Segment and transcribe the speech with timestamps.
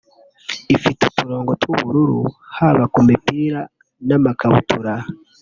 [0.75, 2.21] ifite uturongo tw’ubururu
[2.55, 3.61] haba ku mipira
[4.07, 4.93] n’amakabutura